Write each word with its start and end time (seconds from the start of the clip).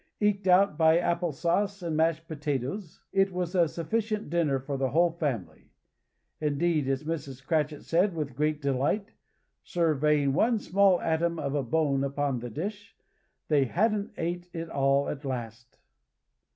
Eked 0.19 0.47
out 0.47 0.79
by 0.79 0.97
apple 0.97 1.31
sauce 1.31 1.83
and 1.83 1.95
mashed 1.95 2.27
potatoes, 2.27 3.01
it 3.13 3.31
was 3.31 3.53
a 3.53 3.67
sufficient 3.67 4.31
dinner 4.31 4.57
for 4.57 4.75
the 4.75 4.89
whole 4.89 5.11
family; 5.11 5.69
indeed, 6.39 6.87
as 6.87 7.03
Mrs. 7.03 7.45
Cratchit 7.45 7.83
said 7.83 8.15
with 8.15 8.35
great 8.35 8.63
delight 8.63 9.13
(surveying 9.61 10.33
one 10.33 10.57
small 10.57 10.99
atom 11.01 11.37
of 11.37 11.53
a 11.53 11.61
bone 11.61 12.03
upon 12.03 12.39
the 12.39 12.49
dish), 12.49 12.95
they 13.47 13.65
hadn't 13.65 14.11
ate 14.17 14.49
it 14.53 14.69
all 14.71 15.07
at 15.07 15.23
last! 15.23 15.77